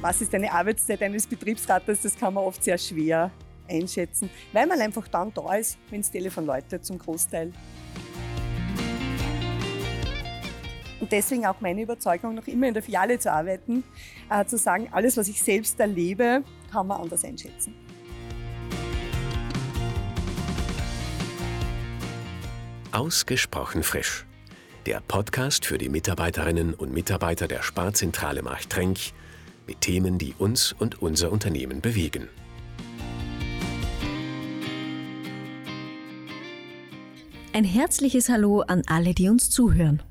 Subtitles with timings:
[0.00, 3.30] was ist eine Arbeitszeit eines Betriebsrates, das kann man oft sehr schwer
[3.68, 7.52] einschätzen, weil man einfach dann da ist, wenn das Telefon läutet zum Großteil.
[11.00, 13.84] Und deswegen auch meine Überzeugung, noch immer in der Filiale zu arbeiten,
[14.30, 17.74] äh, zu sagen, alles, was ich selbst erlebe, kann man anders einschätzen.
[22.90, 24.26] Ausgesprochen frisch.
[24.86, 28.98] Der Podcast für die Mitarbeiterinnen und Mitarbeiter der Sparzentrale Marchtrenk
[29.68, 32.28] mit Themen, die uns und unser Unternehmen bewegen.
[37.52, 40.02] Ein herzliches Hallo an alle, die uns zuhören.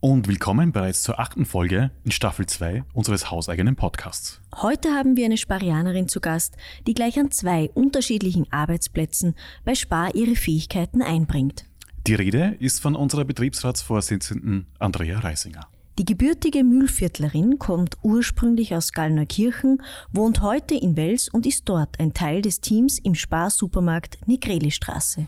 [0.00, 4.40] Und willkommen bereits zur achten Folge in Staffel 2 unseres hauseigenen Podcasts.
[4.54, 6.56] Heute haben wir eine Sparianerin zu Gast,
[6.86, 9.34] die gleich an zwei unterschiedlichen Arbeitsplätzen
[9.64, 11.64] bei Spar ihre Fähigkeiten einbringt.
[12.06, 15.66] Die Rede ist von unserer Betriebsratsvorsitzenden Andrea Reisinger.
[15.98, 22.12] Die gebürtige Mühlviertlerin kommt ursprünglich aus Gallneukirchen, wohnt heute in Wels und ist dort ein
[22.12, 25.26] Teil des Teams im Spar-Supermarkt Nigreli-Straße.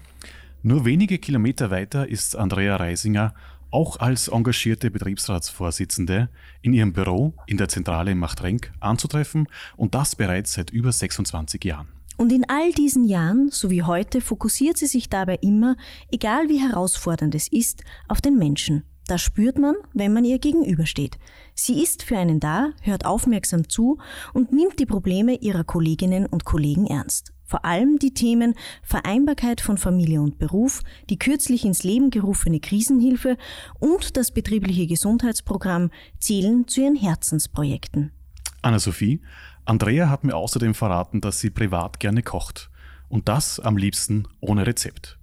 [0.62, 3.33] Nur wenige Kilometer weiter ist Andrea Reisinger
[3.70, 6.28] auch als engagierte Betriebsratsvorsitzende
[6.61, 11.64] in ihrem Büro in der Zentrale in Machtrenk anzutreffen und das bereits seit über 26
[11.64, 11.89] Jahren.
[12.19, 15.77] Und in all diesen Jahren, so wie heute, fokussiert sie sich dabei immer,
[16.11, 18.83] egal wie herausfordernd es ist, auf den Menschen.
[19.09, 21.19] Das spürt man, wenn man ihr gegenübersteht.
[21.55, 23.97] Sie ist für einen da, hört aufmerksam zu
[24.34, 27.33] und nimmt die Probleme ihrer Kolleginnen und Kollegen ernst.
[27.47, 33.39] Vor allem die Themen Vereinbarkeit von Familie und Beruf, die kürzlich ins Leben gerufene Krisenhilfe
[33.81, 38.12] und das betriebliche Gesundheitsprogramm zählen zu ihren Herzensprojekten.
[38.61, 39.23] Anna-Sophie,
[39.64, 42.69] Andrea hat mir außerdem verraten, dass sie privat gerne kocht.
[43.09, 45.17] Und das am liebsten ohne Rezept.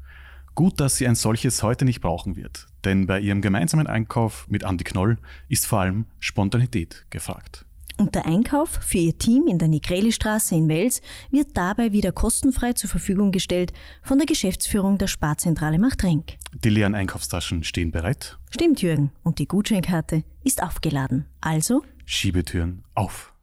[0.56, 4.64] Gut, dass sie ein solches heute nicht brauchen wird, denn bei ihrem gemeinsamen Einkauf mit
[4.64, 5.18] Andi Knoll
[5.50, 7.66] ist vor allem Spontanität gefragt.
[7.98, 12.72] Und der Einkauf für Ihr Team in der Nigreli-Straße in Wels wird dabei wieder kostenfrei
[12.74, 16.38] zur Verfügung gestellt von der Geschäftsführung der Sparzentrale Machtrenk.
[16.54, 18.38] Die leeren Einkaufstaschen stehen bereit.
[18.50, 19.12] Stimmt, Jürgen.
[19.24, 21.26] Und die Gutscheinkarte ist aufgeladen.
[21.42, 23.34] Also Schiebetüren auf.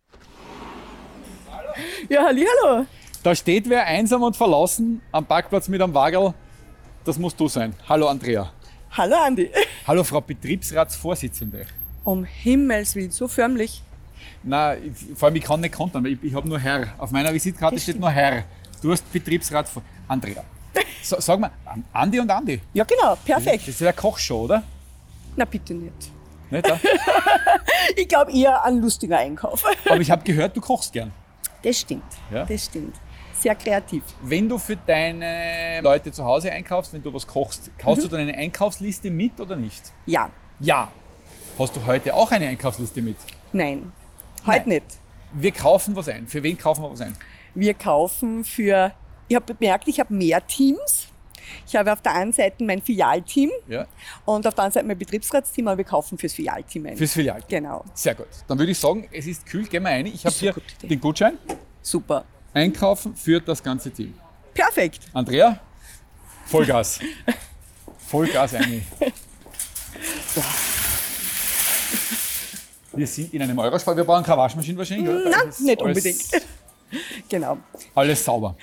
[2.08, 2.86] Ja, hallo.
[3.22, 6.34] Da steht wer einsam und verlassen am Parkplatz mit einem Wagel.
[7.04, 7.74] Das musst du sein.
[7.88, 8.50] Hallo Andrea.
[8.92, 9.50] Hallo Andi.
[9.86, 11.66] Hallo Frau Betriebsratsvorsitzende.
[12.04, 13.82] Um Himmels Willen, so förmlich.
[14.42, 16.94] Na, ich- vor allem ich kann nicht kontern, weil ich, ich habe nur Herr.
[16.98, 18.44] Auf meiner Visitkarte steht nur Herr.
[18.82, 19.68] Du hast Betriebsrat
[20.08, 20.44] Andrea.
[21.04, 21.50] So, sag mal,
[21.92, 22.60] Andi und Andi.
[22.74, 23.66] Ja, genau, Das perfekt.
[23.66, 24.62] ist ja eine Kochshow, oder?
[25.34, 25.92] Na bitte nicht.
[26.48, 26.78] Nicht, ja?
[27.96, 29.64] Ich glaube eher ein lustiger Einkauf.
[29.84, 31.10] Aber ich habe gehört, du kochst gern.
[31.64, 32.04] Das stimmt.
[32.30, 32.44] Ja?
[32.44, 32.94] Das stimmt.
[33.42, 34.02] Sehr kreativ.
[34.22, 38.20] Wenn du für deine Leute zu Hause einkaufst, wenn du was kochst, kaufst du dann
[38.20, 39.82] eine Einkaufsliste mit oder nicht?
[40.06, 40.30] Ja,
[40.60, 40.90] Ja.
[41.58, 43.16] Hast du heute auch eine Einkaufsliste mit?
[43.52, 43.92] nein.
[44.46, 44.86] Heute nicht.
[45.34, 46.26] Wir kaufen was ein.
[46.26, 47.16] Für wen kaufen wir was ein?
[47.54, 48.92] Wir kaufen für,
[49.28, 51.08] ich habe bemerkt, ich habe mehr Teams.
[51.66, 53.86] Ich habe auf der einen Seite mein Filialteam Ja.
[54.24, 56.96] und auf der anderen Seite mein Betriebsratsteam, aber wir kaufen fürs Filialteam ein.
[56.96, 57.40] Fürs Filial.
[57.48, 57.84] Genau.
[57.94, 58.26] Sehr gut.
[58.48, 60.06] Dann würde ich sagen, es ist kühl, gehen wir rein.
[60.06, 61.38] Ich habe hier den Gutschein.
[61.82, 62.24] Super.
[62.54, 64.14] Einkaufen für das ganze Team.
[64.54, 65.00] Perfekt.
[65.12, 65.58] Andrea,
[66.46, 67.00] Vollgas.
[68.08, 68.84] Vollgas rein.
[72.94, 73.96] Wir sind in einem Eurospar.
[73.96, 75.30] Wir brauchen keine Waschmaschine wahrscheinlich, oder?
[75.30, 76.22] Nein, nicht unbedingt.
[77.26, 77.56] Genau.
[77.94, 78.54] Alles sauber.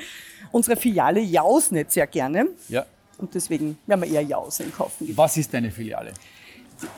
[0.51, 2.85] Unsere Filiale Jaus nicht sehr gerne Ja.
[3.17, 5.11] und deswegen werden wir eher Jaus einkaufen.
[5.17, 6.13] Was ist deine Filiale?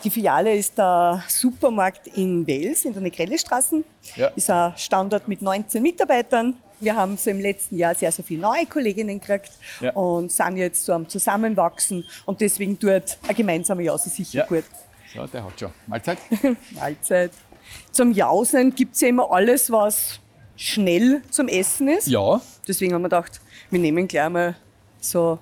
[0.04, 3.82] Die Filiale ist der Supermarkt in Wels, in der Negrelle-Straße.
[4.18, 4.28] Ja.
[4.36, 6.54] Ist ein Standort mit 19 Mitarbeitern.
[6.82, 9.92] Wir haben so im letzten Jahr sehr, sehr viele neue Kolleginnen gekriegt Ja.
[9.94, 14.46] und sind jetzt so am Zusammenwachsen und deswegen tut eine gemeinsame Jause sicher Ja.
[14.48, 14.64] gut.
[15.14, 15.72] So, der hat schon.
[15.88, 16.18] Mahlzeit.
[16.72, 17.32] Mahlzeit.
[17.92, 20.20] Zum Jausen gibt es ja immer alles, was
[20.56, 22.08] schnell zum Essen ist.
[22.08, 24.56] Ja, Deswegen haben wir gedacht, wir nehmen gleich mal
[25.00, 25.38] so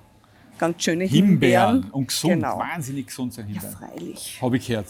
[0.58, 1.70] ganz schöne Himbeeren.
[1.74, 1.90] Himbeeren.
[1.92, 2.34] Und gesund.
[2.34, 2.58] Genau.
[2.58, 3.76] Wahnsinnig gesund sind Ja, Himbeeren.
[3.76, 4.38] freilich.
[4.42, 4.86] Habe ich gehört.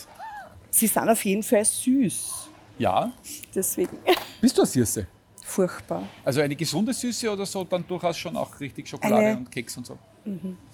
[0.70, 2.48] Sie sind auf jeden Fall süß.
[2.78, 3.12] Ja.
[3.54, 3.98] Deswegen
[4.40, 5.06] Bist du eine Süße?
[5.50, 6.02] Furchtbar.
[6.24, 9.76] Also eine gesunde Süße oder so, dann durchaus schon auch richtig Schokolade Eine- und Keks
[9.76, 9.98] und so.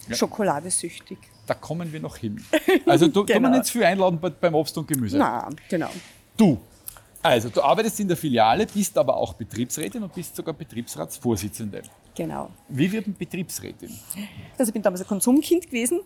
[0.09, 0.15] Ja.
[0.17, 1.19] Schokoladesüchtig.
[1.47, 2.43] Da kommen wir noch hin.
[2.87, 3.65] Also du kann man Genau.
[3.65, 5.19] zu viel einladen bei- beim Obst und Gemüse.
[5.19, 5.89] Na, genau.
[6.37, 6.59] Du,
[7.23, 11.83] also du arbeitest in der Filiale, bist aber auch Betriebsrätin und bist sogar Betriebsratsvorsitzende.
[12.17, 12.49] Genau.
[12.69, 13.91] Wie wird man Betriebsrätin?
[14.59, 16.01] Also ich bin damals ein Konsumkind gewesen,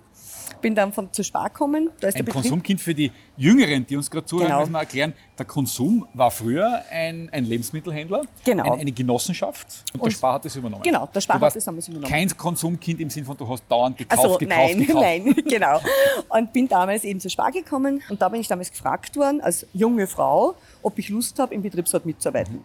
[0.60, 1.90] bin dann von zur Spar gekommen.
[2.00, 4.60] Da ist Ein der Konsumkind für die Jüngeren, die uns gerade zuhören, Genau.
[4.60, 8.64] müssen wir erklären, der Konsum war früher ein, ein Lebensmittelhändler, Genau.
[8.72, 10.82] ein, eine Genossenschaft und, der Und- Spar hat das übernommen.
[10.82, 12.10] Genau, der Spar hat das damals übernommen.
[12.12, 15.00] Kein Konsumkind im Sinn von, du hast dauernd gekauft, Also gekauft, nein, gekauft.
[15.04, 15.80] nein, genau.
[16.28, 19.64] Und bin damals eben zur Spar gekommen und da bin ich damals gefragt worden, als
[19.72, 22.64] junge Frau, ob ich Lust habe, im Betriebsrat mitzuarbeiten.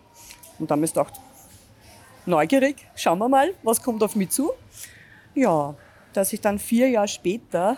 [0.58, 1.20] Und damals dachte
[2.28, 4.52] neugierig, schauen wir mal, was kommt auf mich zu.
[5.34, 5.76] Ja,
[6.14, 7.78] dass ich dann vier Jahre später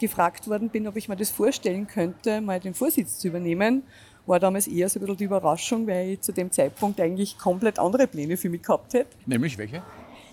[0.00, 3.82] gefragt worden bin, ob ich mir das vorstellen könnte, mal den Vorsitz zu übernehmen,
[4.26, 7.78] war damals eher so ein bisschen die Überraschung, weil ich zu dem Zeitpunkt eigentlich komplett
[7.78, 9.16] andere Pläne für mich gehabt hätte.
[9.26, 9.82] Nämlich welche?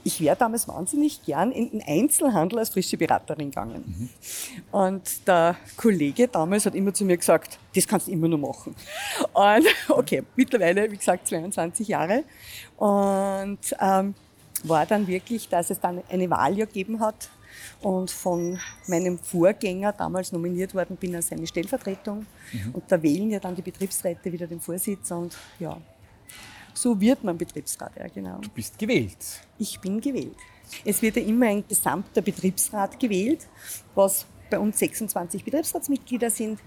[0.07, 4.12] Ich wäre damals wahnsinnig gern in den Einzelhandel als frische Beraterin gegangen.
[4.72, 8.75] Und der Kollege damals hat immer zu mir gesagt, das kannst du immer nur machen.
[9.34, 12.24] Und okay, mittlerweile, wie gesagt, 22 Jahre.
[12.78, 14.13] Und ähm,
[14.63, 17.30] war dann wirklich, dass es dann eine Wahl ja gegeben hat
[17.81, 22.28] und von meinem Vorgänger damals nominiert worden bin als seine Stellvertretung.
[22.74, 25.78] Und da wählen ja dann die Betriebsräte wieder den Vorsitz und ja,
[26.77, 28.39] so wird man Betriebsrat, ja genau.
[28.39, 29.18] Du bist gewählt.
[29.57, 30.36] Ich bin gewählt.
[30.83, 33.48] Es wird ja immer ein gesamter Betriebsrat gewählt,
[33.94, 36.60] was bei uns 26 Betriebsratsmitglieder sind.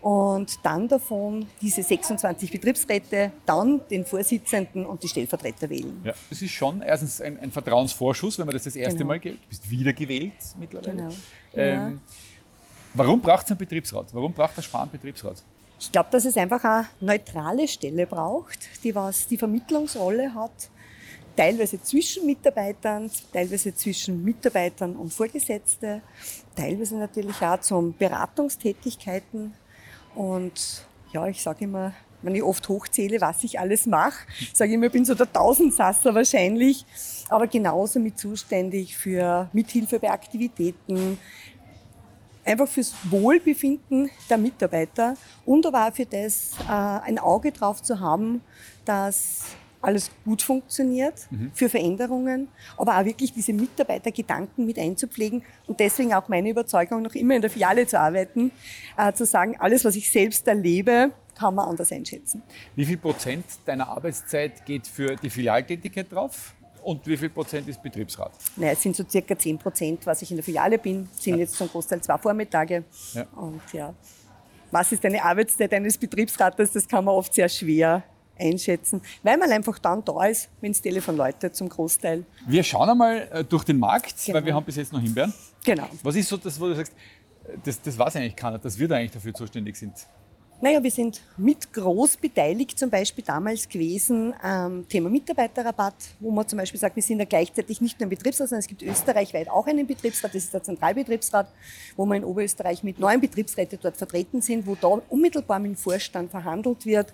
[0.00, 6.00] Und dann davon diese 26 Betriebsräte dann den Vorsitzenden und die Stellvertreter wählen.
[6.04, 6.14] Ja.
[6.30, 9.08] Das ist schon erstens ein, ein Vertrauensvorschuss, wenn man das das erste Genau.
[9.08, 9.42] Mal gilt.
[9.42, 10.92] Du bist wieder gewählt mittlerweile.
[10.92, 11.10] Genau.
[11.54, 12.00] Ähm,
[12.94, 14.06] warum braucht es einen Betriebsrat?
[14.12, 15.42] Warum braucht der einen Betriebsrat?
[15.78, 20.70] Ich glaube, dass es einfach eine neutrale Stelle braucht, die was die Vermittlungsrolle hat,
[21.36, 26.00] teilweise zwischen Mitarbeitern, teilweise zwischen Mitarbeitern und Vorgesetzte,
[26.56, 29.52] teilweise natürlich auch zum Beratungstätigkeiten.
[30.14, 31.92] Und ja, ich sage immer,
[32.22, 35.30] wenn ich oft hochzähle, was ich alles mache, sage ich immer, ich bin so der
[35.30, 36.86] Tausendsasser wahrscheinlich,
[37.28, 41.18] aber genauso mit zuständig für Mithilfe bei Aktivitäten,
[42.46, 45.14] einfach fürs Wohlbefinden der Mitarbeiter
[45.44, 48.40] und aber auch für das äh, ein Auge drauf zu haben,
[48.84, 49.44] dass
[49.82, 56.28] alles gut funktioniert für Veränderungen, aber auch wirklich diese Mitarbeitergedanken mit einzupflegen und deswegen auch
[56.28, 58.50] meine Überzeugung, noch immer in der Filiale zu arbeiten,
[58.96, 62.42] äh, zu sagen, alles, was ich selbst erlebe, kann man anders einschätzen.
[62.74, 66.54] Wie viel Prozent deiner Arbeitszeit geht für die Filialtätigkeit drauf?
[66.86, 68.30] Und wie viel Prozent ist Betriebsrat?
[68.54, 71.56] Naja, es sind so circa 10 Prozent, was ich in der Filiale bin, sind jetzt
[71.56, 72.84] zum Großteil zwei Vormittage.
[73.12, 73.26] Ja.
[73.34, 73.92] Und ja,
[74.70, 78.04] was ist eine Arbeitszeit eines Betriebsrates, das kann man oft sehr schwer
[78.38, 82.24] einschätzen, weil man einfach dann da ist, wenn das Telefon läutet zum Großteil.
[82.46, 84.38] Wir schauen einmal äh, durch den Markt, Genau.
[84.38, 85.34] weil wir haben bis jetzt noch Himbeeren.
[85.64, 85.88] Genau.
[86.04, 86.92] Was ist so das, wo du sagst,
[87.64, 89.94] das, das weiß eigentlich keiner, dass wir da eigentlich dafür zuständig sind?
[90.58, 96.48] Naja, wir sind mit groß beteiligt, zum Beispiel damals gewesen am Thema Mitarbeiterrabatt, wo man
[96.48, 99.50] zum Beispiel sagt, wir sind ja gleichzeitig nicht nur ein Betriebsrat, sondern es gibt österreichweit
[99.50, 101.48] auch einen Betriebsrat, das ist der Zentralbetriebsrat,
[101.94, 105.76] wo wir in Oberösterreich mit neun Betriebsräten dort vertreten sind, wo da unmittelbar mit dem
[105.76, 107.12] Vorstand verhandelt wird,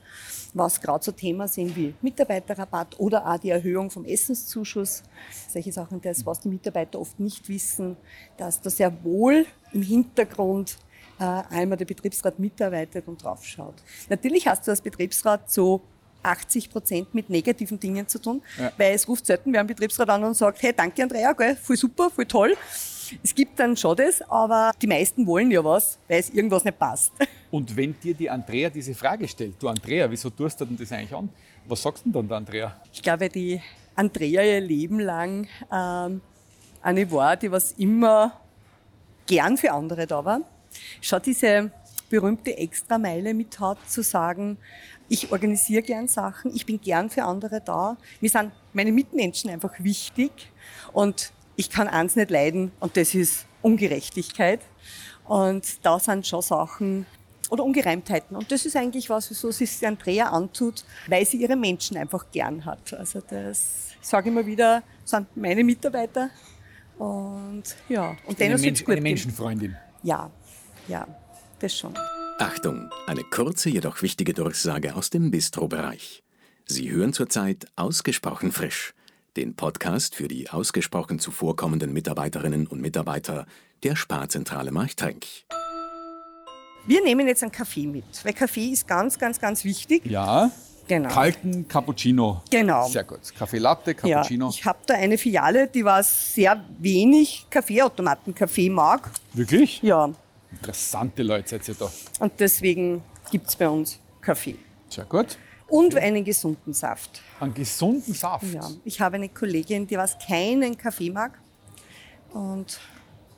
[0.55, 5.03] was gerade so Themen sind wie Mitarbeiterrabatt oder auch die Erhöhung vom Essenszuschuss.
[5.49, 7.97] Solche Sachen, das, was die Mitarbeiter oft nicht wissen,
[8.37, 10.77] dass da sehr wohl im Hintergrund
[11.19, 13.75] einmal der Betriebsrat mitarbeitet und draufschaut.
[14.09, 15.81] Natürlich hast du als Betriebsrat so
[16.23, 18.73] 80 Prozent mit negativen Dingen zu tun, Ja.
[18.77, 21.77] weil es ruft selten wer am Betriebsrat an und sagt, hey, danke Andrea, gell, voll
[21.77, 22.57] super, voll toll.
[23.23, 26.79] Es gibt dann schon das, aber die meisten wollen ja was, weil es irgendwas nicht
[26.79, 27.13] passt.
[27.51, 30.91] Und wenn dir die Andrea diese Frage stellt, du Andrea, wieso tust du denn das
[30.93, 31.29] eigentlich an?
[31.67, 32.77] Was sagst du denn dann der Andrea?
[32.91, 33.61] Ich glaube, die
[33.97, 36.23] Andrea ihr Leben lang ähm,
[36.81, 38.41] eine war, die was immer
[39.27, 40.41] gern für andere da war.
[41.01, 41.71] Schon diese
[42.11, 44.59] berühmte Extrameile mit hat, zu sagen,
[45.09, 47.97] ich organisiere gern Sachen, ich bin gern für andere da.
[48.21, 50.31] Mir sind meine Mitmenschen einfach wichtig
[50.93, 54.61] und ich kann eins nicht leiden und das ist Ungerechtigkeit.
[55.25, 57.07] Und da sind schon Sachen
[57.51, 58.37] oder Ungereimtheiten.
[58.37, 62.65] Und das ist eigentlich was, wieso es Andrea antut, weil sie ihre Menschen einfach gern
[62.65, 62.93] hat.
[62.95, 66.31] Also das, ich sage immer wieder, sind meine Mitarbeiter.
[66.99, 69.01] Und ja, und denen soll es gut eine.
[69.01, 69.77] Menschenfreundin.
[70.03, 70.31] Ja,
[70.89, 71.07] ja,
[71.61, 71.95] das schon.
[72.39, 76.23] Achtung, eine kurze, jedoch wichtige Durchsage aus dem Bistro-Bereich.
[76.67, 78.95] Sie hören zurzeit Ausgesprochen frisch,
[79.37, 83.47] den Podcast für die ausgesprochen zuvorkommenden Mitarbeiterinnen und Mitarbeiter
[83.83, 85.25] der Sparzentrale Marchtrenk.
[86.87, 90.05] Wir nehmen jetzt einen Kaffee mit, weil Kaffee ist ganz, ganz, ganz wichtig.
[90.07, 90.51] Ja,
[90.89, 91.09] Genau.
[91.11, 92.43] kalten Cappuccino.
[92.51, 92.89] Genau.
[92.89, 93.21] Sehr gut.
[93.39, 94.49] Kaffee Latte, Ja, Cappuccino.
[94.51, 99.09] ich habe da eine Filiale, die was sehr wenig Kaffeeautomaten-Kaffee mag.
[99.33, 99.81] Wirklich?
[99.83, 100.11] Ja,
[100.53, 101.91] Interessante Leute seid ihr da.
[102.21, 104.57] und deswegen gibt's bei uns Kaffee.
[104.89, 105.39] Sehr gut.
[105.69, 107.23] Und einen gesunden Saft.
[107.41, 108.53] Einen gesunden Saft?
[108.53, 108.69] Ja.
[108.85, 111.39] Ich habe eine Kollegin, die was keinen Kaffee mag.
[112.33, 112.79] Und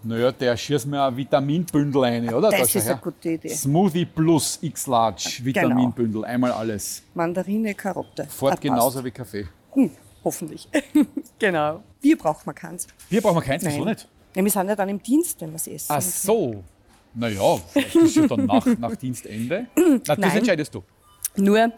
[0.02, 2.50] naja, der schießt mir ein Vitaminbündel rein, oder?
[2.50, 3.48] das Da ist eine gute Idee.
[3.48, 7.02] Smoothie Plus X Large Vitaminbündel, einmal alles.
[7.14, 8.26] Mandarine, Karotte.
[8.26, 9.46] Fort genauso wie Kaffee.
[9.72, 9.90] Hm,
[10.22, 10.68] hoffentlich.
[11.38, 11.82] genau.
[12.02, 12.86] Bier braucht man keins.
[13.08, 14.06] Bier brauchen wir keins, wieso nicht?
[14.36, 15.92] Ja, wir sind ja dann im Dienst, wenn wir es essen.
[15.92, 16.64] Ach so.
[17.14, 19.66] Naja, das ist ja dann nach, nach Dienstende.
[19.76, 20.36] Na, das Nein.
[20.38, 20.82] entscheidest du.
[21.36, 21.72] Nur,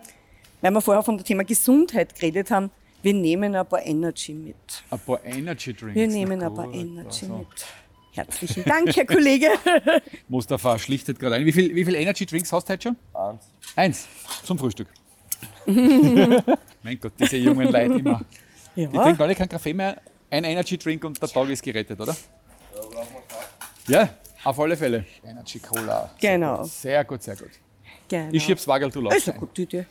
[0.60, 2.70] weil wir vorher von dem Thema Gesundheit geredet haben,
[3.02, 4.56] wir nehmen ein paar Energy mit.
[4.90, 5.94] Ein paar Energy Drinks.
[5.94, 7.38] Wir nehmen Na ein paar Energy also.
[7.38, 7.66] mit.
[8.12, 9.48] Herzlichen Dank, Herr Kollege.
[10.28, 11.44] Mustafa schlichtet gerade ein.
[11.44, 12.96] Wie viel, wie viel Energy Drinks hast du heute schon?
[13.12, 13.44] Eins.
[13.76, 14.08] Eins.
[14.42, 14.88] Zum Frühstück.
[15.66, 18.22] mein Gott, diese jungen Leute immer.
[18.74, 20.00] Die Ja, trinken alle keinen Kaffee mehr.
[20.30, 22.16] Ein Energy Drink und der Tag ist gerettet, oder?
[23.86, 24.08] Ja,
[24.46, 25.04] auf alle Fälle.
[25.24, 26.10] Energy Cola.
[26.20, 26.62] genau.
[26.64, 27.50] Sehr gut, sehr gut.
[28.08, 28.28] genau.
[28.32, 29.40] Ich schieb's Wagel, du Das laufst ist eine ein.
[29.40, 29.86] gute Idee.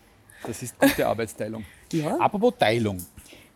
[0.45, 1.65] Das ist gute Arbeitsteilung.
[1.91, 2.17] Ja.
[2.19, 3.03] Apropos Teilung.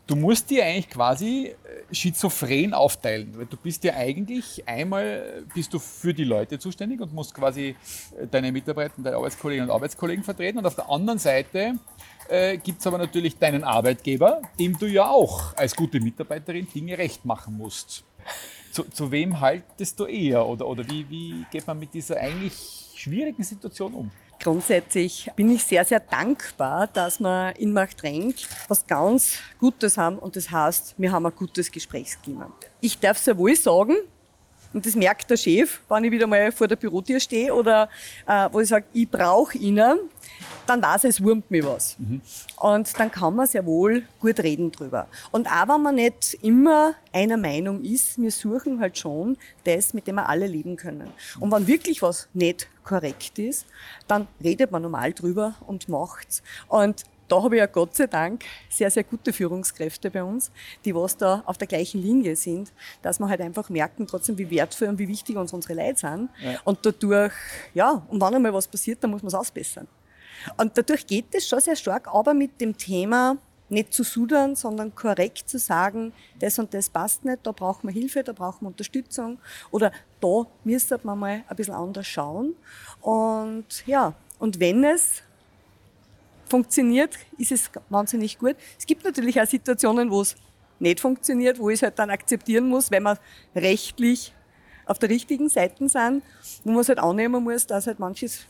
[0.08, 1.54] Du musst dir eigentlich quasi
[1.90, 7.00] äh, schizophren aufteilen, weil du bist ja eigentlich einmal bist du für die Leute zuständig
[7.00, 7.76] und musst quasi
[8.20, 11.76] äh, deine Mitarbeiter, deine Arbeitskolleginnen und Arbeitskollegen vertreten und auf der anderen Seite
[12.28, 16.98] äh, gibt es aber natürlich deinen Arbeitgeber, dem du ja auch als gute Mitarbeiterin Dinge
[16.98, 18.04] recht machen musst.
[18.72, 22.54] Zu, zu wem haltest du eher oder, oder wie, wie geht man mit dieser eigentlich
[22.96, 24.12] schwierigen Situation um?
[24.42, 28.36] Grundsätzlich bin ich sehr, sehr dankbar, dass wir in Machtrenk
[28.70, 32.50] was ganz Gutes haben und das heißt, wir haben ein gutes Gesprächsklima.
[32.80, 33.96] Ich darf sehr wohl sagen,
[34.74, 37.90] und das merkt der Chef, wenn ich wieder mal vor der Bürotür stehe oder
[38.28, 39.82] äh, wo ich sage, ich brauche ihn,
[40.68, 41.98] dann weiß er, es wurmt mir was.
[42.58, 45.08] Und dann kann man sehr wohl gut reden drüber.
[45.32, 50.06] Und auch wenn man nicht immer einer Meinung ist, wir suchen halt schon das, mit
[50.06, 51.10] dem wir alle leben können.
[51.40, 53.66] Und wenn wirklich was nicht korrekt ist,
[54.08, 56.44] dann redet man normal drüber und macht's.
[56.68, 60.52] Und da habe ich ja Gott sei Dank sehr, sehr gute Führungskräfte bei uns,
[60.84, 64.50] die was da auf der gleichen Linie sind, dass wir halt einfach merken trotzdem, wie
[64.50, 66.30] wertvoll und wie wichtig uns unsere Leute sind.
[66.64, 67.34] Und dadurch,
[67.74, 69.88] ja, und wenn einmal was passiert, dann muss man es ausbessern.
[70.58, 73.38] Und dadurch geht es schon sehr stark, aber mit dem Thema
[73.70, 77.94] nicht zu sudern, sondern korrekt zu sagen, das und das passt nicht, da brauchen wir
[77.94, 79.38] Hilfe, da brauchen wir Unterstützung
[79.70, 82.56] oder da müsste man mal ein bisschen anders schauen.
[83.02, 85.22] Und ja, und wenn es
[86.50, 88.56] funktioniert, ist es wahnsinnig gut.
[88.78, 90.36] Es gibt natürlich auch Situationen, wo es
[90.80, 93.18] nicht funktioniert, wo ich es halt dann akzeptieren muss, wenn wir
[93.56, 94.34] rechtlich
[94.86, 96.24] auf der richtigen Seite sind,
[96.64, 98.46] wo man es halt annehmen muss, dass halt manches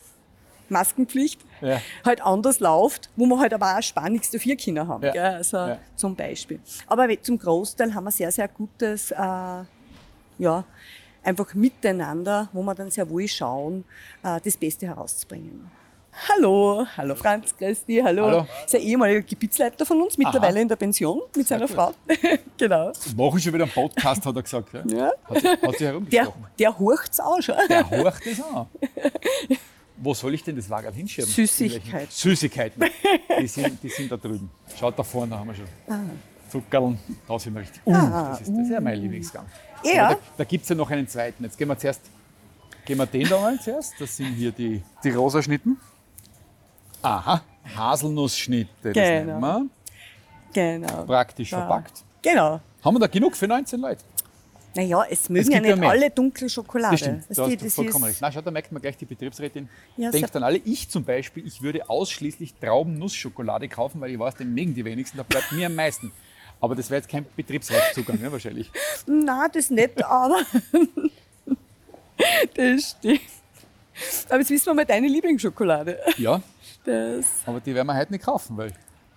[0.68, 1.80] Maskenpflicht Ja.
[2.04, 5.02] halt anders läuft, wo wir halt aber auch spar nichts dafür Kinder haben.
[5.04, 5.12] Ja.
[5.12, 5.24] Gell?
[5.24, 5.78] Also Ja.
[5.96, 6.60] zum Beispiel.
[6.86, 9.16] Aber zum Großteil haben wir sehr, sehr gutes, äh,
[10.38, 10.64] ja,
[11.24, 13.84] einfach miteinander, wo wir dann sehr wohl schauen,
[14.22, 15.70] äh, das Beste herauszubringen.
[16.28, 18.26] Hallo, hallo Franz, Christi, hallo.
[18.26, 18.46] Hallo.
[18.66, 21.76] Ist ein ehemaliger Gebietsleiter von uns, mittlerweile in der Pension mit seiner gut.
[21.76, 21.94] Frau.
[22.58, 22.92] genau.
[23.16, 24.72] Machen schon wieder einen Podcast, hat er gesagt.
[24.74, 24.82] Ja?
[24.86, 25.12] Ja.
[25.24, 26.46] Hat, hat sich Der, herumgesprochen.
[26.58, 27.54] der horcht's auch schon.
[27.68, 28.66] Der horcht es an.
[29.96, 31.30] Wo soll ich denn das Wagel hinschieben?
[31.30, 31.84] Süßigkeit.
[31.86, 32.84] In welchen- Süßigkeiten.
[33.40, 34.50] Die sind, die sind da drüben.
[34.78, 35.66] Schaut da vorne, da haben wir schon.
[35.88, 36.00] Ah.
[36.50, 36.98] Zuckerln,
[37.28, 37.80] da sind wir richtig.
[37.86, 39.46] Uh, das, ist, das ist ja mein Lieblingsgang.
[39.84, 40.06] Ja.
[40.06, 41.44] Aber Da, da gibt es ja noch einen zweiten.
[41.44, 42.00] Jetzt gehen wir zuerst,
[42.84, 43.92] gehen wir den da mal zuerst.
[44.00, 45.78] Das sind hier die, die rosa Schnitten.
[47.02, 47.42] Aha,
[47.76, 49.38] Haselnussschnitte, das Genau.
[49.38, 49.66] nennen wir.
[50.52, 51.04] Genau.
[51.04, 51.58] Praktisch Ja.
[51.58, 52.02] verpackt.
[52.22, 52.60] Genau.
[52.84, 54.02] Haben wir da genug für 19 Leute?
[54.74, 56.92] Naja, es mögen gibt ja nicht alle dunkle Schokolade.
[56.92, 58.18] Das stimmt, Weißt da das vollkommen recht.
[58.20, 60.58] Na, schau, da merkt man gleich, die Betriebsrätin Ja, denkt an alle.
[60.58, 65.16] Ich zum Beispiel, ich würde ausschließlich Trauben-Nussschokolade kaufen, weil ich weiß, den mögen die wenigsten,
[65.16, 66.12] da bleibt mir am meisten.
[66.60, 68.70] Aber das wäre jetzt kein Betriebsratszugang, ja, wahrscheinlich.
[69.06, 70.40] Na, das nicht, aber
[72.54, 73.20] das stimmt.
[74.28, 75.98] Aber jetzt wissen wir mal deine Lieblingsschokolade.
[76.16, 76.40] Ja,
[76.90, 78.72] Das, aber die werden wir heute nicht kaufen, weil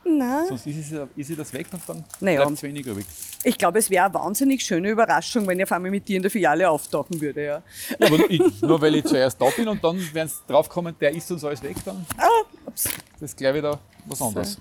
[0.06, 2.44] na, sonst ist, es, ist sie das weg und dann Naja.
[2.44, 3.06] bleibt zu wenig übrig.
[3.44, 6.22] ich glaube, es wäre eine wahnsinnig schöne Überraschung, wenn ich auf einmal mit dir in
[6.22, 7.46] der Filiale auftauchen würde.
[7.46, 7.64] Ja.
[8.00, 11.12] Ja, aber ich, nur weil ich zuerst da bin und dann werden sie draufkommen, der
[11.16, 12.28] isst uns alles weg, dann Ah,
[12.66, 14.58] ups, das ist gleich wieder was anderes.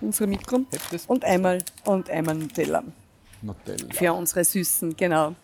[0.00, 0.66] unsere Mikron.
[0.70, 1.06] Hebt das?
[1.06, 2.84] Und einmal, und einmal Nutella.
[3.42, 3.92] Nutella.
[3.92, 5.34] Für unsere Süßen, genau.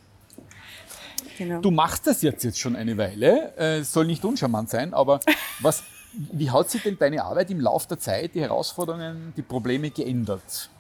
[1.36, 1.60] genau.
[1.60, 3.52] Du machst das jetzt, jetzt schon eine Weile.
[3.58, 5.18] Äh, Es soll nicht uncharmant sein, aber
[5.60, 9.90] was, wie hat sich denn deine Arbeit im Laufe der Zeit, die Herausforderungen, die Probleme
[9.90, 10.70] geändert?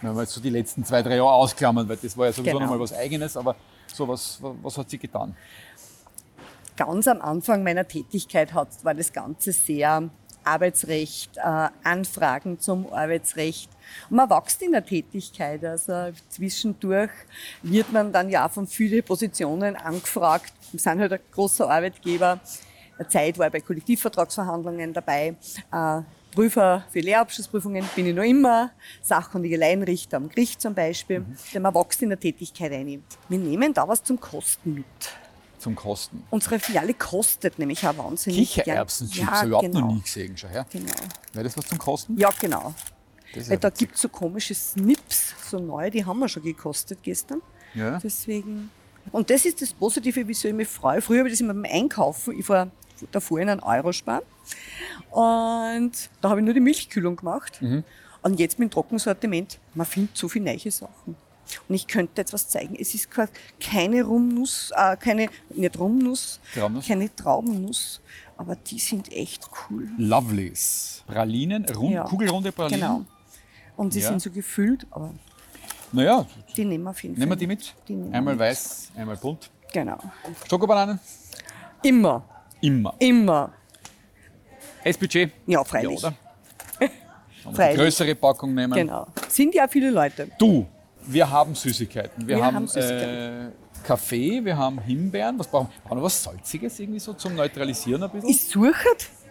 [0.00, 2.52] Wenn wir jetzt so die letzten zwei, drei Jahre ausklammern, weil das war ja sowieso
[2.52, 2.60] Genau.
[2.60, 3.56] nochmal was Eigenes, aber
[3.92, 5.34] so was, was hat sie getan?
[6.76, 10.10] ganz am Anfang meiner Tätigkeit hat, war das Ganze sehr
[10.42, 13.70] Arbeitsrecht, äh, Anfragen zum Arbeitsrecht.
[14.10, 15.64] Und man wächst in der Tätigkeit.
[15.64, 17.10] Also zwischendurch
[17.62, 20.52] wird man dann ja von vielen Positionen angefragt.
[20.70, 22.40] Wir sind halt ein großer Arbeitgeber.
[23.08, 25.36] Zeit war ich bei Kollektivvertragsverhandlungen dabei.
[25.72, 26.02] Äh,
[26.34, 28.70] Prüfer für Lehrabschlussprüfungen bin ich noch immer,
[29.02, 31.20] sachkundige Laienrichter am Gericht zum Beispiel.
[31.20, 31.36] Mhm.
[31.52, 33.02] Denn man wächst in der Tätigkeit ein.
[33.28, 34.84] Wir nehmen da was zum Kosten mit.
[35.58, 36.22] Zum Kosten.
[36.30, 38.52] Unsere Filiale kostet nämlich auch wahnsinnig.
[38.52, 39.80] Kichererbsenchips Ja, ich überhaupt genau.
[39.80, 40.36] noch nie gesehen.
[40.36, 40.66] Schau her.
[40.70, 40.92] Genau.
[41.32, 42.18] Wäre das was zum Kosten?
[42.18, 42.74] Ja, genau.
[43.34, 46.42] Das Weil ja da gibt es so komische Snips, so neu, die haben wir schon
[46.42, 47.40] gekostet gestern.
[47.74, 47.98] Ja.
[47.98, 48.70] Deswegen.
[49.10, 51.00] Und das ist das Positive, wieso ich mich freue.
[51.00, 52.70] Früher habe ich das immer beim Einkaufen, ich war
[53.12, 54.22] davor in einen Eurospar.
[55.10, 57.60] Und da habe ich nur die Milchkühlung gemacht.
[57.62, 57.84] Mhm.
[58.22, 61.16] Und jetzt mit dem Trockensortiment, man findet so viele neue Sachen.
[61.68, 62.74] Und ich könnte jetzt was zeigen.
[62.78, 63.28] Es ist kein-
[63.60, 66.86] keine Rumnuss, äh, keine, nicht Rumnuss, Traumnuss?
[66.86, 68.00] keine Traubennuss,
[68.38, 69.88] aber die sind echt cool.
[69.98, 71.04] Lovelies.
[71.06, 72.04] Pralinen, rund, Ja.
[72.04, 72.80] kugelrunde Pralinen.
[72.80, 73.04] Genau.
[73.76, 74.08] Und die Ja.
[74.08, 75.12] sind so gefüllt, aber
[75.92, 77.36] Naja, die nehmen wir auf jeden nehmen wir Fall.
[77.38, 77.74] die mit.
[77.88, 78.38] Die einmal mit.
[78.40, 79.50] weiß, einmal bunt.
[79.72, 79.98] Genau.
[80.48, 80.98] Schokobananen?
[81.82, 82.24] Immer,
[82.64, 82.94] Immer.
[82.98, 83.52] immer.
[84.82, 85.32] Essbudget?
[85.46, 86.00] Ja, freilich.
[86.00, 87.52] Ja, oder?
[87.54, 87.78] Freilich.
[87.78, 88.72] größere Packung nehmen?
[88.72, 89.06] Genau.
[89.28, 90.28] Sind ja viele Leute.
[90.38, 90.66] Du,
[91.06, 92.26] wir haben Süßigkeiten.
[92.26, 93.48] Wir, Wir haben, haben Süßigkeiten.
[93.48, 95.38] Äh, Kaffee, wir haben Himbeeren.
[95.38, 95.82] Was brauchen wir?
[95.88, 98.30] Brauchen wir was Salziges irgendwie so zum Neutralisieren ein bisschen?
[98.30, 98.88] Ich suche,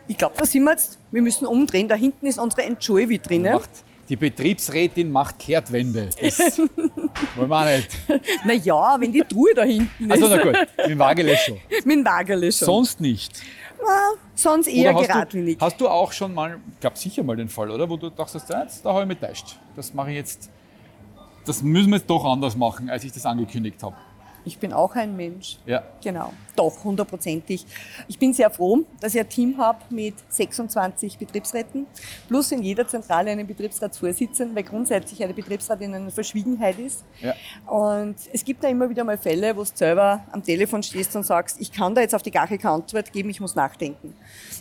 [0.08, 1.88] ich glaube, da sind wir jetzt, wir müssen umdrehen.
[1.88, 3.44] Da hinten ist unsere Enjoy drin.
[3.44, 3.70] Macht,
[4.10, 6.10] die Betriebsrätin macht Kehrtwende.
[6.20, 6.60] Das
[7.38, 7.90] wollen wir nicht.
[8.46, 10.32] Naja, wenn die Truhe da hinten Also ist.
[10.36, 11.58] na gut, mit dem Waagele schon.
[11.86, 12.66] Mit dem Wagerle schon.
[12.66, 13.42] Sonst nicht.
[13.86, 15.58] Na, sonst eher hast geradlinig.
[15.60, 17.90] du, hast du auch schon mal, ich glaube sicher mal den Fall, oder?
[17.90, 19.58] Wo du dachtest, ja, jetzt, da habe ich mich täuscht.
[19.76, 20.50] Das mache ich jetzt,
[21.46, 23.96] das müssen wir jetzt doch anders machen, als ich das angekündigt habe.
[24.46, 25.58] Ich bin auch ein Mensch.
[25.66, 25.84] Ja.
[26.04, 27.66] Genau, doch, hundertprozentig.
[28.08, 31.86] Ich bin sehr froh, dass ich ein Team habe mit 26 Betriebsräten,
[32.28, 37.04] plus in jeder Zentrale einen Betriebsratsvorsitzenden, weil grundsätzlich eine Betriebsratin eine Verschwiegenheit ist.
[37.22, 37.34] Ja.
[37.72, 41.26] Und es gibt da immer wieder mal Fälle, wo du selber am Telefon stehst und
[41.26, 44.14] sagst, ich kann da jetzt auf die Gache keine Antwort geben, ich muss nachdenken.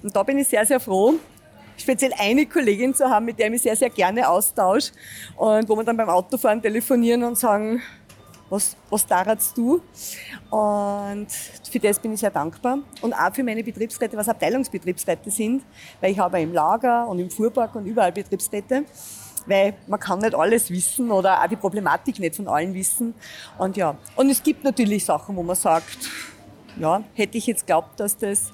[0.02, 1.14] Und da bin ich sehr, sehr froh,
[1.76, 4.92] speziell eine Kollegin zu haben, mit der ich mich sehr, sehr gerne austausche
[5.36, 7.82] und wo wir dann beim Autofahren telefonieren und sagen,
[8.52, 9.80] was, was daratst du?
[10.50, 11.26] Und
[11.70, 12.80] für das bin ich sehr dankbar.
[13.00, 15.62] Und auch für meine Betriebsräte, was Abteilungsbetriebsräte sind,
[16.02, 18.84] weil ich habe im Lager und im Fuhrpark und überall Betriebsräte.
[19.46, 23.14] Weil man kann nicht alles wissen oder auch die Problematik nicht von allen wissen.
[23.56, 26.10] Und ja, und es gibt natürlich Sachen, wo man sagt,
[26.78, 28.52] ja, hätte ich jetzt glaubt, dass das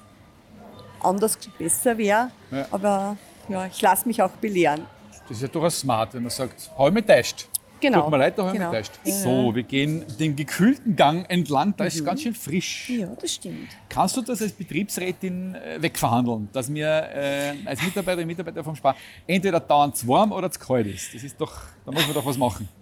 [1.01, 2.31] anders besser wäre.
[2.51, 2.65] Ja.
[2.71, 3.17] Aber
[3.49, 4.85] ja, ich lasse mich auch belehren.
[5.27, 7.48] Das ist ja durchaus smart, wenn man sagt, ich mich täuscht.
[7.79, 8.01] Genau.
[8.01, 8.73] Tut mir leid, da habe ich Genau.
[8.73, 9.13] Ja.
[9.13, 12.89] So, wir gehen den gekühlten Gang entlang, da ist es ganz schön frisch.
[12.89, 13.69] Ja, das stimmt.
[13.87, 18.95] Kannst du das als Betriebsrätin äh, wegverhandeln, dass mir äh, als Mitarbeiter, Mitarbeiter vom Spar
[19.25, 21.13] entweder dauernd zu warm oder zu kalt ist?
[21.13, 21.53] Das ist doch,
[21.85, 22.67] da muss man doch was machen.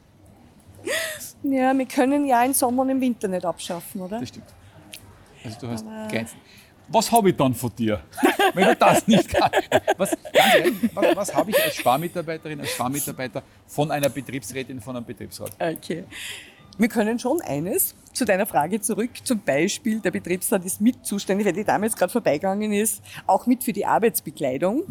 [1.44, 4.20] Ja, wir können ja im Sommer und im Winter nicht abschaffen, oder?
[4.20, 4.48] Das stimmt.
[5.44, 6.38] Also du hast Grenzen.
[6.90, 8.02] Was habe ich dann von dir,
[8.54, 9.70] wenn du das nicht kannst?
[9.98, 15.06] Was, ehrlich, was, was habe ich als Sparmitarbeiterin, als Sparmitarbeiter von einer Betriebsrätin, von einem
[15.06, 15.52] Betriebsrat?
[15.60, 16.06] Okay.
[16.80, 19.10] Wir können schon eines zu deiner Frage zurück.
[19.24, 23.48] Zum Beispiel, der Betriebsrat ist mit zuständig, weil die Dame jetzt gerade vorbeigegangen ist, auch
[23.48, 24.84] mit für die Arbeitsbekleidung.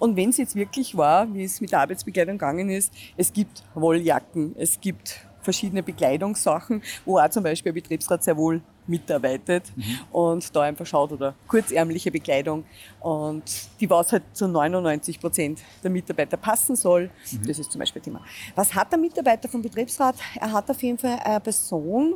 [0.00, 3.62] Und wenn es jetzt wirklich war, wie es mit der Arbeitsbekleidung gegangen ist, es gibt
[3.74, 9.64] Wolljacken, es gibt verschiedene Bekleidungssachen, wo auch zum Beispiel ein Betriebsrat sehr wohl mitarbeitet
[10.10, 12.64] und da einfach schaut oder kurzärmliche Bekleidung
[13.00, 13.42] und
[13.80, 17.10] die was halt zu 99 Prozent der Mitarbeiter passen soll.
[17.46, 18.20] Das ist zum Beispiel Thema.
[18.54, 20.16] Was hat der Mitarbeiter vom Betriebsrat?
[20.40, 22.14] Er hat auf jeden Fall eine Person,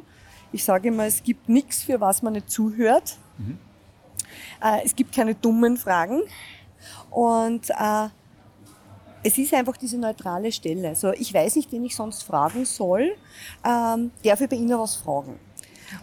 [0.53, 3.16] ich sage immer, es gibt nichts, für was man nicht zuhört.
[4.62, 6.22] Äh, Es gibt keine dummen Fragen
[7.11, 8.09] und äh,
[9.22, 10.88] es ist einfach diese neutrale Stelle.
[10.88, 13.14] Also ich weiß nicht, wen ich sonst fragen soll.
[13.64, 15.38] Ähm, darf ich bei Ihnen was fragen?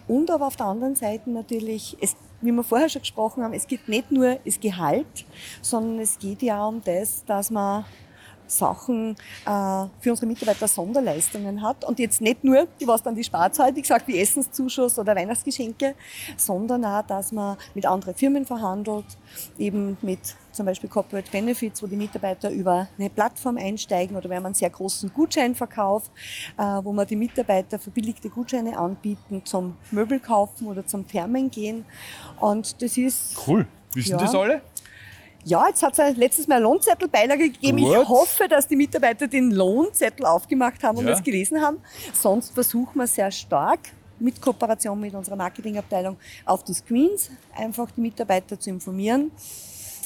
[0.07, 3.67] Und aber auf der anderen Seite natürlich, es, wie wir vorher schon gesprochen haben, es
[3.67, 5.25] geht nicht nur das Gehalt,
[5.61, 7.85] sondern es geht ja um das, dass man
[8.51, 11.85] Sachen äh, für unsere Mitarbeiter Sonderleistungen hat.
[11.85, 15.95] Und jetzt nicht nur, die was dann die Sparzeit, wie gesagt, wie Essenszuschuss oder Weihnachtsgeschenke,
[16.37, 19.05] sondern auch, dass man mit anderen Firmen verhandelt,
[19.57, 20.19] eben mit
[20.51, 24.55] zum Beispiel Corporate Benefits, wo die Mitarbeiter über eine Plattform einsteigen oder wenn man einen
[24.55, 26.11] sehr großen Gutschein verkauft,
[26.57, 31.85] äh, wo man die Mitarbeiter verbilligte Gutscheine anbieten zum Möbel kaufen oder zum Thermen gehen.
[32.39, 33.65] Und das ist Cool.
[33.93, 34.17] Wissen Ja.
[34.17, 34.61] das alle?
[35.45, 37.77] Ja, jetzt hat es letztes Mal Lohnzettelbeilage gegeben.
[37.79, 37.97] Gut.
[38.01, 41.11] Ich hoffe, dass die Mitarbeiter den Lohnzettel aufgemacht haben und Ja.
[41.11, 41.77] das gelesen haben.
[42.13, 43.79] Sonst versuchen wir sehr stark
[44.19, 49.31] mit Kooperation mit unserer Marketingabteilung auf die Screens einfach die Mitarbeiter zu informieren.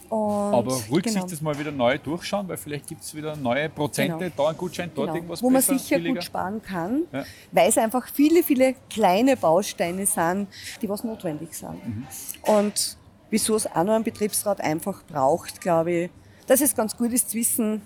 [0.08, 0.20] Und
[0.54, 3.70] Aber ruhig genau, sich das mal wieder neu durchschauen, weil vielleicht gibt es wieder neue
[3.70, 4.34] Prozente, Genau.
[4.44, 6.16] da ein Gutschein, dort genau, irgendwas wo man besser, sicher billiger.
[6.16, 7.24] gut sparen kann, Ja.
[7.52, 10.48] weil es einfach viele, viele kleine Bausteine sind,
[10.82, 11.84] die was notwendig sind.
[11.86, 12.08] Mhm.
[12.44, 12.98] Und
[13.36, 16.10] wieso es auch noch einen Betriebsrat einfach braucht, glaube ich,
[16.48, 17.82] dass es ganz gut ist zu wissen,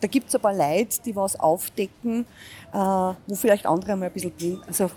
[0.00, 2.26] da gibt es ein paar Leute, die was aufdecken,
[2.72, 4.90] äh, wo vielleicht andere mal ein bisschen blind, also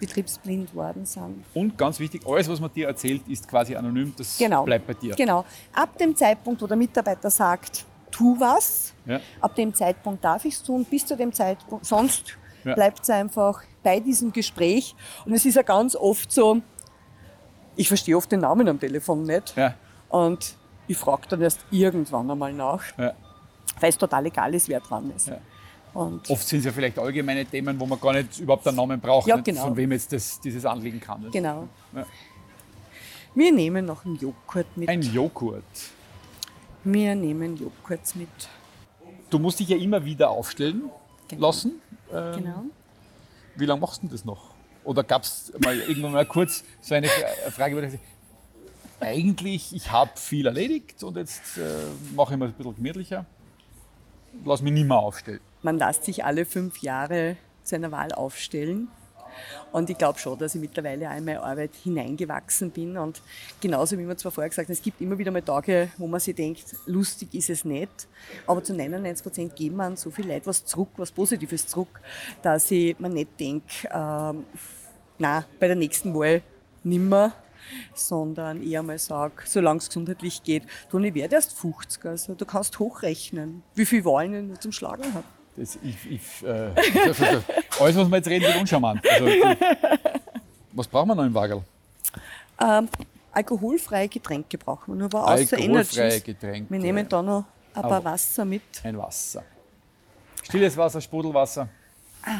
[0.00, 1.44] betriebsblind worden sind.
[1.54, 4.64] Und ganz wichtig, alles, was man dir erzählt, ist quasi anonym, das Genau.
[4.64, 5.14] bleibt bei dir.
[5.16, 5.44] Genau.
[5.72, 9.18] Ab dem Zeitpunkt, wo der Mitarbeiter sagt, tu was, Ja.
[9.40, 12.74] ab dem Zeitpunkt darf ich es tun, bis zu dem Zeitpunkt, sonst Ja.
[12.74, 14.94] bleibt es einfach bei diesem Gespräch.
[15.24, 16.60] Und es ist ja ganz oft so,
[17.78, 19.56] ich verstehe oft den Namen am Telefon nicht.
[19.56, 19.74] Ja.
[20.10, 20.54] Und
[20.86, 23.12] ich frage dann erst irgendwann einmal nach, Ja.
[23.80, 25.28] weil es total egal ist, wer dran ist.
[25.28, 25.38] Ja.
[25.94, 29.00] Und Oft sind es ja vielleicht allgemeine Themen, wo man gar nicht überhaupt einen Namen
[29.00, 29.62] braucht, Ja, genau.
[29.64, 31.22] von wem jetzt das, dieses Anliegen kam.
[31.22, 31.32] nicht?
[31.32, 31.68] genau.
[33.34, 34.88] Wir nehmen noch einen Joghurt mit.
[34.88, 35.62] Ein Joghurt.
[36.84, 38.28] Wir nehmen Joghurt mit.
[39.30, 40.90] Du musst dich ja immer wieder aufstellen
[41.28, 41.46] Genau.
[41.46, 41.80] lassen.
[42.12, 42.64] Ähm, Genau.
[43.56, 44.50] Wie lange machst du denn das noch?
[44.84, 48.04] Oder gab es mal irgendwann mal kurz so eine Fra- Frage, wo du sagst,
[49.00, 51.62] eigentlich, ich habe viel erledigt und jetzt äh,
[52.16, 53.26] mache ich mir ein bisschen gemütlicher.
[54.44, 55.40] Lass mich nicht mehr aufstellen.
[55.62, 58.88] Man lässt sich alle fünf Jahre zu einer Wahl aufstellen.
[59.72, 62.96] Und ich glaube schon, dass ich mittlerweile auch in meine Arbeit hineingewachsen bin.
[62.96, 63.20] Und
[63.60, 66.20] genauso wie wir zwar vorher gesagt haben, es gibt immer wieder mal Tage, wo man
[66.20, 68.08] sich denkt, lustig ist es nicht.
[68.46, 72.00] Aber zu 99 Prozent geben man so viel Leid was zurück, was Positives zurück,
[72.42, 74.44] dass ich mir nicht denke, ähm,
[75.18, 76.42] na, bei der nächsten Wahl
[76.84, 77.32] nimmer,
[77.94, 82.46] sondern eher mal sage, solange es gesundheitlich geht, du, ich werde erst 50, also du
[82.46, 85.24] kannst hochrechnen, wie viele Wahlen ich zum Schlagen habe.
[85.58, 89.04] Das, ich, ich, äh, das, das, alles, was wir jetzt reden, wird uncharmant.
[89.10, 89.26] Also,
[90.72, 91.64] was brauchen wir noch im Wagel?
[92.60, 92.88] Ähm,
[93.32, 96.24] alkoholfreie Getränke brauchen wir nur, aber außer Alkoholfreie Energies.
[96.24, 96.70] Getränke.
[96.70, 97.44] Wir nehmen da noch
[97.74, 98.62] ein paar Wasser mit.
[98.84, 99.42] Ein Wasser.
[100.44, 101.68] Stilles Wasser, Sprudelwasser.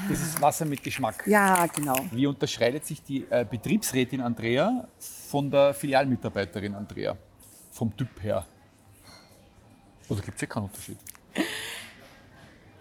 [0.08, 1.24] Das ist Wasser mit Geschmack.
[1.26, 1.96] Ja, genau.
[2.12, 4.86] Wie unterscheidet sich die äh, Betriebsrätin Andrea
[5.28, 7.16] von der Filialmitarbeiterin Andrea?
[7.72, 8.46] Vom Typ her?
[10.08, 10.98] Oder gibt es ja keinen Unterschied?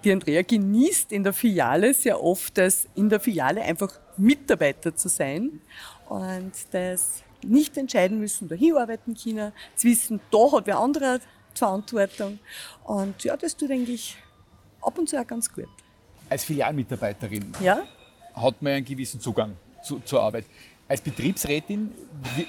[0.04, 5.10] Die Andrea genießt in der Filiale sehr oft es, in der Filiale einfach Mitarbeiter zu
[5.10, 5.62] sein
[6.08, 11.58] und das nicht entscheiden müssen, da hinarbeiten können, zu wissen, da hat wer andere die
[11.58, 12.40] Verantwortung.
[12.84, 14.18] Und ja, das tut eigentlich
[14.82, 15.68] ab und zu auch ganz gut.
[16.30, 17.84] Als Filialmitarbeiterin Ja?
[18.34, 20.46] hat man ja einen gewissen Zugang zu, zur Arbeit.
[20.88, 21.92] Als Betriebsrätin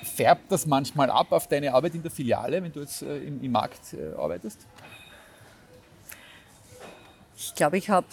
[0.03, 3.43] färbt das manchmal ab auf deine Arbeit in der Filiale, wenn du jetzt äh, im,
[3.43, 4.67] im Markt äh, arbeitest?
[7.41, 8.07] Ich glaube, ich habe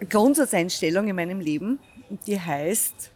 [0.00, 1.78] eine Grundsatzeinstellung in meinem Leben,
[2.26, 3.12] die heißt,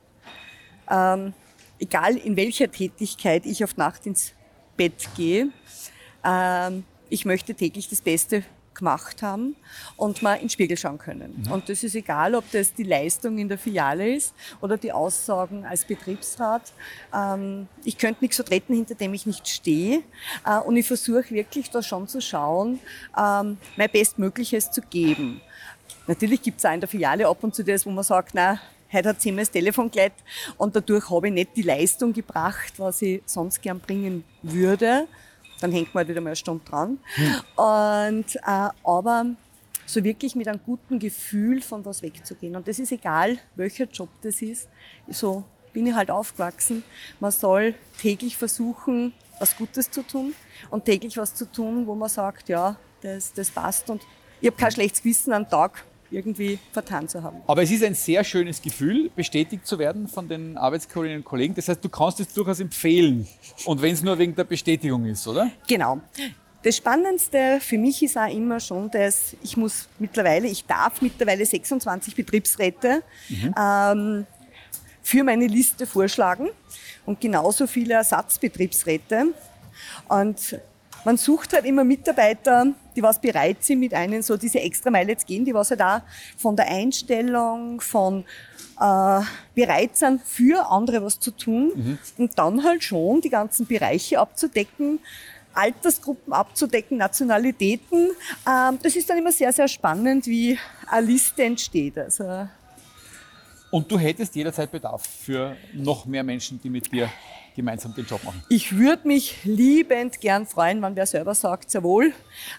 [0.89, 1.35] ähm,
[1.81, 4.35] egal in welcher Tätigkeit ich auf Nacht ins
[4.77, 5.49] Bett gehe,
[6.25, 8.45] ähm, ich möchte täglich das Beste
[8.75, 9.57] gemacht haben
[9.97, 11.47] und mal in den Spiegel schauen können.
[11.51, 15.65] Und das ist egal, ob das die Leistung in der Filiale ist oder die Aussagen
[15.65, 16.73] als Betriebsrat.
[17.15, 20.03] Ähm, ich könnte nichts vertreten, hinter dem ich nicht stehe.
[20.47, 22.79] Äh, und ich versuche wirklich da schon zu schauen,
[23.19, 25.41] ähm, mein Bestmögliches zu geben.
[26.07, 28.61] Natürlich gibt es auch in der Filiale ab und zu das, wo man sagt, na,
[28.93, 30.19] heute hat sie mir das Telefon geleitet
[30.59, 35.07] und dadurch habe ich nicht die Leistung gebracht, was ich sonst gern bringen würde.
[35.63, 36.99] Dann hängt man halt wieder mal eine Stunde dran.
[37.57, 39.27] Und, äh, aber
[39.87, 42.57] so wirklich mit einem guten Gefühl von was wegzugehen.
[42.57, 44.69] Und das ist egal, welcher Job das ist.
[45.09, 46.83] So bin ich halt aufgewachsen.
[47.21, 50.35] Man soll täglich versuchen, was Gutes zu tun
[50.71, 53.91] und täglich was zu tun, wo man sagt, ja, das, das passt.
[53.91, 54.03] Und
[54.41, 57.39] ich habe kein schlechtes Gewissen am Tag irgendwie vertan zu haben.
[57.47, 61.55] Aber es ist ein sehr schönes Gefühl, bestätigt zu werden von den Arbeitskolleginnen und Kollegen.
[61.55, 63.27] Das heißt, du kannst es durchaus empfehlen.
[63.65, 65.51] Und wenn es nur wegen der Bestätigung ist, oder?
[65.67, 66.01] Genau.
[66.63, 71.45] Das Spannendste für mich ist auch immer schon, dass ich muss mittlerweile, ich darf mittlerweile
[71.45, 73.03] 26 Betriebsräte
[73.59, 74.27] ähm,
[75.03, 76.51] für meine Liste vorschlagen
[77.05, 79.35] und genauso viele Ersatzbetriebsräte.
[80.09, 80.61] Und
[81.05, 85.17] man sucht halt immer Mitarbeiter, die was bereit sind, mit einem so diese extra Meile
[85.17, 86.01] zu gehen, die was halt auch
[86.37, 88.25] von der Einstellung, von
[88.81, 89.21] äh,
[89.55, 95.01] bereit sind, für andere was zu tun und dann halt schon die ganzen Bereiche abzudecken,
[95.55, 98.11] Altersgruppen abzudecken, Nationalitäten.
[98.49, 101.99] Ähm, das ist dann immer sehr, sehr spannend, wie eine Liste entsteht.
[101.99, 102.49] Also
[103.71, 107.11] Und du hättest jederzeit Bedarf für noch mehr Menschen, die mit dir
[107.55, 108.43] gemeinsam den Job machen.
[108.49, 112.13] Ich würde mich liebend gern freuen, wenn wer selber sagt, sehr wohl,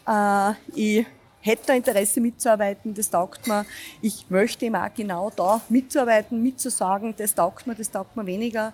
[0.07, 1.05] äh, ich
[1.41, 3.65] hätte da Interesse mitzuarbeiten, das taugt mir.
[4.01, 8.73] Ich möchte eben auch genau da mitzuarbeiten, mitzusagen, das taugt mir, das taugt mir weniger.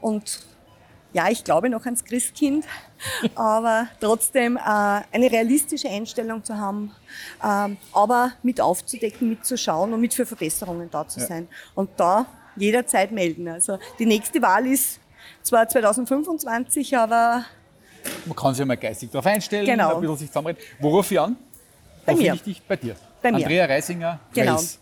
[0.00, 0.40] Und
[1.14, 2.66] ja, ich glaube noch ans Christkind,
[3.34, 6.90] aber trotzdem äh, eine realistische Einstellung zu haben,
[7.42, 11.48] ähm, aber mit aufzudecken, mitzuschauen und mit für Verbesserungen da zu sein.
[11.74, 13.48] Und da jederzeit melden.
[13.48, 15.00] Also die nächste Wahl ist
[15.42, 17.44] zwar 2025, aber
[18.26, 19.94] Man kann sich ja mal geistig darauf einstellen, Genau.
[19.96, 20.62] ein bisschen sich zusammenreden.
[20.80, 21.36] Worauf ich an?
[22.06, 22.34] Bei Wo mir.
[22.34, 22.62] ich dich?
[22.62, 22.96] Bei dir.
[23.22, 23.38] Bei mir.
[23.38, 24.52] Andrea Reisinger, Genau.
[24.54, 24.78] Race.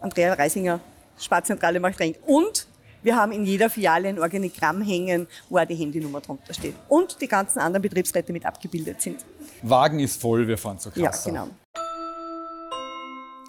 [0.00, 0.80] Andrea Reisinger,
[1.18, 2.14] Sparzentrale macht Ring.
[2.26, 2.68] Und
[3.02, 6.74] wir haben in jeder Filiale ein Organigramm hängen, wo auch die Handynummer drunter steht.
[6.88, 9.24] Und die ganzen anderen Betriebsräte mit abgebildet sind.
[9.62, 11.30] Wagen ist voll, wir fahren zur Ja, Kasse.
[11.30, 11.48] genau.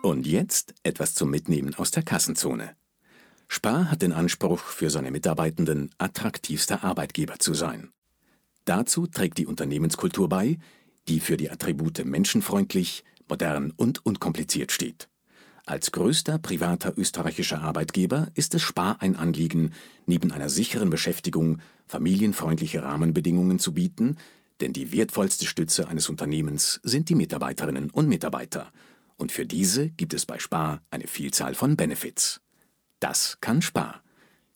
[0.02, 2.76] Und jetzt etwas zum Mitnehmen aus der Kassenzone.
[3.52, 7.90] Spar hat den Anspruch, für seine Mitarbeitenden attraktivster Arbeitgeber zu sein.
[8.64, 10.60] Dazu trägt die Unternehmenskultur bei,
[11.08, 15.10] die für die Attribute menschenfreundlich, modern und unkompliziert steht.
[15.66, 19.74] Als größter privater österreichischer Arbeitgeber ist es Spar ein Anliegen,
[20.06, 24.18] neben einer sicheren Beschäftigung familienfreundliche Rahmenbedingungen zu bieten,
[24.62, 28.72] denn die wertvollste Stütze eines Unternehmens sind die Mitarbeiterinnen und Mitarbeiter.
[29.18, 32.42] Und für diese gibt es bei Spar eine Vielzahl von Benefits.
[33.00, 34.02] Das kann Spar.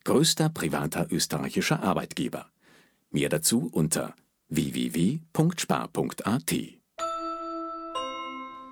[0.04, 2.46] Größter privater österreichischer Arbeitgeber.
[3.10, 4.14] Mehr dazu unter
[4.48, 6.54] www.spar.at.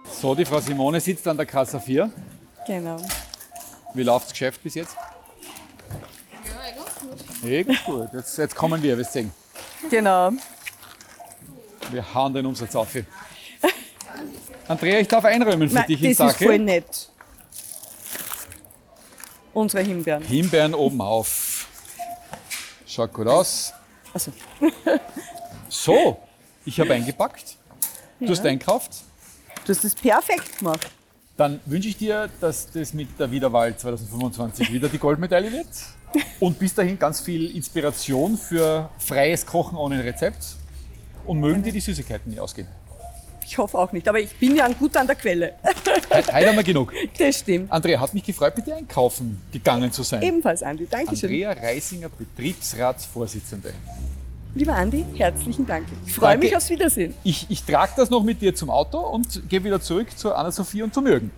[0.05, 2.13] So, die Frau Simone sitzt an der Kasse 4.
[2.67, 2.99] Genau.
[3.95, 4.95] Wie läuft das Geschäft bis jetzt?
[7.43, 8.09] Ja, ganz gut.
[8.13, 9.33] Jetzt, jetzt kommen wir, wir sehen.
[9.91, 10.31] Genau.
[11.91, 12.89] Wir hauen den Umsatz auf.
[14.69, 16.59] Andrea, ich darf einräumen für Nein, dich in das ist voll Sache.
[16.59, 17.12] nett.
[19.55, 20.23] Unsere Himbeeren.
[20.23, 21.69] Himbeeren oben auf.
[22.87, 23.73] Schaut gut aus.
[24.15, 24.33] Also,
[25.69, 26.19] So,
[26.65, 27.57] ich habe eingepackt.
[28.21, 28.93] Du hast einkauft.
[29.65, 30.91] du hast das perfekt gemacht.
[31.37, 35.67] Dann wünsche ich dir, dass das mit der Wiederwahl 2025 wieder die Goldmedaille wird.
[36.41, 40.45] Und bis dahin ganz viel Inspiration für freies Kochen ohne Rezept.
[41.25, 42.69] Und mögen dir die Süßigkeiten nicht ausgehen.
[43.45, 45.55] Ich hoffe auch nicht, aber ich bin ja gut an der Quelle.
[46.11, 46.93] Heute heute haben wir genug.
[47.19, 47.71] Das stimmt.
[47.71, 50.23] Andrea, hat mich gefreut, mit dir einkaufen gegangen zu sein.
[50.23, 50.87] Ebenfalls, Andi.
[50.87, 51.31] Dankeschön.
[51.31, 53.73] Andrea Reisinger, Betriebsratsvorsitzende.
[54.55, 55.87] Lieber Andi, herzlichen Dank.
[56.07, 56.47] Ich freue Danke.
[56.47, 57.15] mich aufs Wiedersehen.
[57.25, 60.83] Ich, ich trage das noch mit dir zum Auto und gehe wieder zurück zu Anna-Sophie
[60.83, 61.31] und zu Mürgen.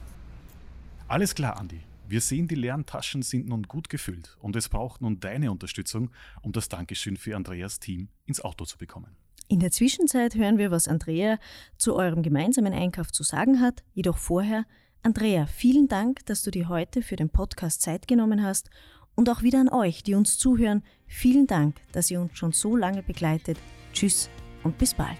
[1.06, 1.80] Alles klar, Andi.
[2.08, 6.10] Wir sehen, die leeren Taschen sind nun gut gefüllt und es braucht nun deine Unterstützung,
[6.42, 9.16] um das Dankeschön für Andreas Team ins Auto zu bekommen.
[9.48, 11.38] In der Zwischenzeit hören wir, was Andrea
[11.76, 13.82] zu eurem gemeinsamen Einkauf zu sagen hat.
[13.92, 14.64] Jedoch vorher,
[15.02, 18.70] Andrea, vielen Dank, dass du dir heute für den Podcast Zeit genommen hast.
[19.14, 22.74] Und auch wieder an euch, die uns zuhören, vielen Dank, dass ihr uns schon so
[22.74, 23.58] lange begleitet.
[23.92, 24.30] Tschüss
[24.64, 25.18] und bis bald.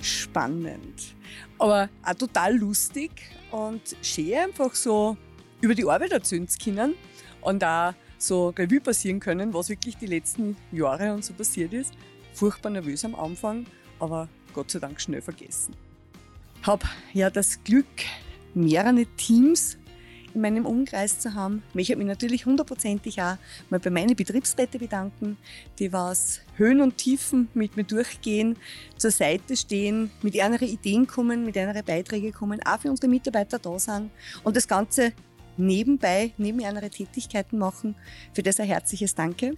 [0.00, 1.14] Spannend.
[1.58, 3.10] Aber auch total lustig
[3.50, 5.16] und schön einfach so
[5.60, 6.94] über die Arbeit erzählen zu können
[7.40, 11.94] und auch so Revue passieren können, was wirklich die letzten Jahre und so passiert ist.
[12.38, 13.66] Furchtbar nervös am Anfang,
[13.98, 15.74] aber Gott sei Dank schnell vergessen.
[16.62, 17.84] Hab ja das Glück,
[18.54, 19.76] mehrere Teams
[20.34, 21.64] in meinem Umkreis zu haben.
[21.70, 23.38] Ich möchte mich natürlich hundertprozentig auch
[23.70, 25.36] mal bei meinen Betriebsräten bedanken,
[25.80, 28.56] die was Höhen und Tiefen mit mir durchgehen,
[28.96, 33.58] zur Seite stehen, mit ihren Ideen kommen, mit ihren Beiträgen kommen, auch für unsere Mitarbeiter
[33.58, 34.12] da sind
[34.44, 35.12] und das Ganze
[35.56, 37.96] nebenbei, neben ihren Tätigkeiten machen.
[38.32, 39.56] Für das ein herzliches Danke.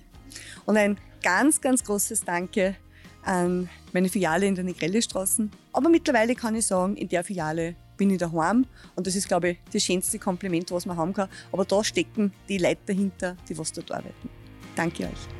[0.66, 2.76] Und ein ganz, ganz großes Danke
[3.22, 5.50] an meine Filiale in der Negrelle-Straßen.
[5.72, 8.66] Aber mittlerweile kann ich sagen, in der Filiale bin ich daheim
[8.96, 11.28] und das ist, glaube ich, das schönste Kompliment, was man haben kann.
[11.52, 14.30] Aber da stecken die Leute dahinter, die was dort arbeiten.
[14.74, 15.39] Danke euch.